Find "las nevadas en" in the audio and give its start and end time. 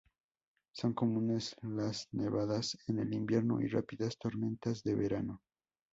1.61-2.97